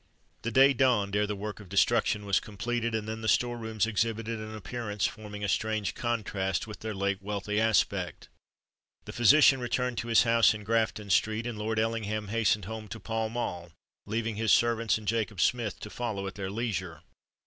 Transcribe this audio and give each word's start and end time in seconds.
The 0.41 0.49
day 0.49 0.73
dawned 0.73 1.15
ere 1.15 1.27
the 1.27 1.35
work 1.35 1.59
of 1.59 1.69
destruction 1.69 2.25
was 2.25 2.39
completed: 2.39 2.95
and 2.95 3.07
then 3.07 3.21
the 3.21 3.27
store 3.27 3.55
rooms 3.59 3.85
exhibited 3.85 4.39
an 4.39 4.55
appearance 4.55 5.05
forming 5.05 5.43
a 5.43 5.47
strange 5.47 5.93
contrast 5.93 6.65
with 6.65 6.79
their 6.79 6.95
late 6.95 7.21
wealthy 7.21 7.61
aspect. 7.61 8.27
The 9.05 9.13
physician 9.13 9.59
returned 9.59 9.99
to 9.99 10.07
his 10.07 10.23
house 10.23 10.55
in 10.55 10.63
Grafton 10.63 11.11
Street; 11.11 11.45
and 11.45 11.59
Lord 11.59 11.77
Ellingham 11.77 12.29
hastened 12.29 12.65
home 12.65 12.87
to 12.87 12.99
Pall 12.99 13.29
Mall, 13.29 13.73
leaving 14.07 14.37
his 14.37 14.51
servants 14.51 14.97
and 14.97 15.07
Jacob 15.07 15.39
Smith 15.39 15.79
to 15.81 15.91
follow 15.91 16.25
at 16.25 16.33
their 16.33 16.49
leisure. 16.49 17.03